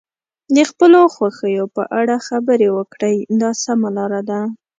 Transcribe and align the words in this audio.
د 0.55 0.57
خپلو 0.69 0.99
خوښیو 1.15 1.65
په 1.75 1.83
اړه 1.99 2.15
خبرې 2.27 2.69
وکړئ 2.77 3.15
دا 3.41 3.51
سمه 3.63 3.89
لاره 3.97 4.21
ده. 4.29 4.39